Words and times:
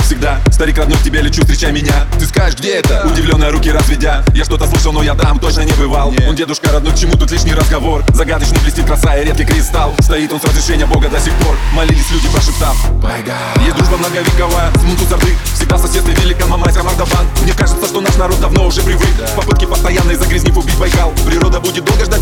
всегда. 0.00 0.40
Старик 0.50 0.78
родной, 0.78 0.96
к 0.96 1.02
тебе 1.02 1.20
лечу, 1.20 1.42
встречай 1.42 1.72
меня. 1.72 2.06
Ты 2.18 2.26
скажешь, 2.26 2.58
где 2.58 2.76
это? 2.76 3.06
Удивленные 3.06 3.50
руки 3.50 3.70
разведя. 3.70 4.24
Я 4.34 4.44
что-то 4.44 4.66
слышал, 4.66 4.92
но 4.92 5.02
я 5.02 5.14
там 5.14 5.38
точно 5.38 5.60
не 5.60 5.72
бывал. 5.72 6.14
Он 6.26 6.34
дедушка 6.34 6.72
родной, 6.72 6.92
к 6.92 6.96
чему 6.96 7.12
тут 7.12 7.30
лишний 7.30 7.52
разговор? 7.52 8.02
Загадочный 8.14 8.58
блестит 8.60 8.86
краса 8.86 9.16
и 9.16 9.26
редкий 9.26 9.44
кристалл. 9.44 9.94
Стоит 10.00 10.32
он 10.32 10.40
с 10.40 10.44
разрешения 10.44 10.86
Бога 10.86 11.08
до 11.08 11.20
сих 11.20 11.34
пор. 11.34 11.56
Молились 11.74 12.10
люди, 12.10 12.28
прошептав 12.28 12.76
Байга 13.02 13.34
Есть 13.64 13.76
дружба 13.76 13.98
многовековая, 13.98 14.72
с 14.74 14.82
мунту 14.82 15.04
сорды 15.04 15.36
Всегда 15.54 15.76
соседстве 15.78 16.14
великан, 16.14 16.48
мамайся, 16.48 16.82
Магдаван 16.82 17.26
Мне 17.42 17.52
кажется, 17.52 17.86
что 17.86 18.00
наш 18.00 18.16
народ 18.16 18.40
давно 18.40 18.66
уже 18.66 18.80
привык. 18.80 19.06
Попытки 19.36 19.66
постоянной 19.66 20.14
загрязнив 20.14 20.56
убить 20.56 20.78
Байкал. 20.78 21.12
Природа 21.26 21.60
будет 21.60 21.84
долго 21.84 22.04
ждать 22.04 22.17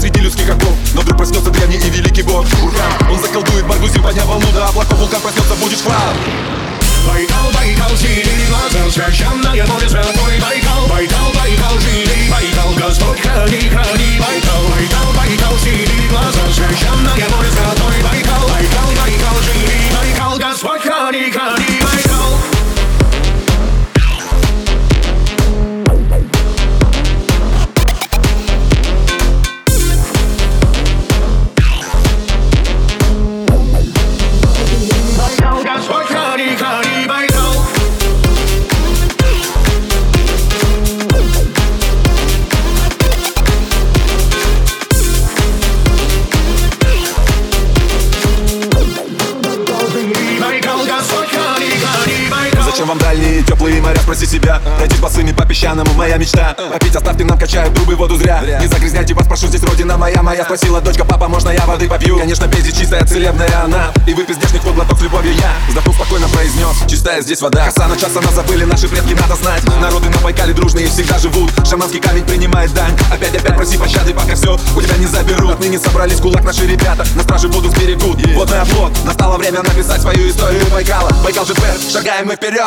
Зачем 52.77 52.89
вам 52.89 52.99
дальние 52.99 53.43
теплые 53.43 53.81
моря, 53.81 53.97
спроси 54.03 54.27
себя. 54.27 54.61
Пройти 54.77 54.99
босыми 54.99 55.33
по 55.33 55.47
песчаному, 55.47 55.91
моя 55.95 56.19
мечта. 56.19 56.55
Попить 56.75 56.95
оставьте 56.95 57.25
нам, 57.25 57.39
качают 57.39 57.75
трубы, 57.75 57.97
воду 57.97 58.19
зря. 58.19 58.43
Не 58.61 58.67
загрязняйте 58.67 59.15
вас, 59.15 59.27
прошу, 59.27 59.47
здесь 59.47 59.63
родина 59.63 59.97
моя 59.97 60.23
Моя. 60.23 60.45
Спросила 60.45 60.83
дочка, 60.83 61.07
папа, 61.07 61.27
можно 61.27 61.49
я 61.49 61.65
воды 61.65 61.89
попью? 61.89 62.19
Конечно, 62.19 62.47
пейте 62.49 62.73
чистая, 62.73 63.03
целебная 63.07 63.65
она. 63.65 63.95
И 64.07 64.13
выпить 64.13 64.37
здешних 64.37 64.63
вот 64.63 64.75
глоток 64.75 64.99
с 64.99 65.01
любовью 65.01 65.33
я. 65.33 65.55
Вздохнув 65.69 65.95
спокойно 65.95 66.29
произнес, 66.29 66.77
чистая 66.87 67.23
здесь 67.23 67.41
вода 67.41 67.65
Коса 67.65 67.89
на 67.89 67.97
час, 67.97 68.15
она 68.15 68.31
забыли, 68.31 68.65
наши 68.65 68.89
предки 68.89 69.15
надо 69.15 69.37
знать. 69.37 69.63
Народы 69.81 70.11
на 70.11 70.19
Байкале 70.19 70.53
дружные 70.53 70.87
всегда 70.89 71.19
живут. 71.19 71.51
Шаманский 71.67 72.01
камень 72.01 72.25
принимает 72.25 72.75
дань. 72.75 72.93
Опять-опять 73.11 73.57
проси 73.57 73.79
пощады, 73.79 74.13
пока 74.13 74.35
все 74.35 74.61
у 74.77 74.83
тебя 74.83 74.99
не 74.99 75.07
заберут. 75.07 75.53
Отныне 75.53 75.79
собрались 75.79 76.21
кулак 76.21 76.45
наши 76.45 76.67
ребята. 76.67 77.07
На 77.15 77.23
страже 77.23 77.49
воду 77.49 77.71
сберегут. 77.71 78.21
Водный 78.35 78.61
оплот, 78.61 78.93
настало 79.07 79.39
время 79.39 79.63
написать 79.63 80.03
свою 80.03 80.29
историю 80.29 80.67
Байкала. 80.71 81.11
Байкал 81.25 81.47
ЖТ, 81.47 81.63
шагаем 81.91 82.27
мы 82.27 82.37
вперед 82.37 82.66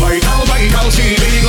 Байкал, 0.00 0.44
Байкал, 0.48 0.90
синий 0.90 1.39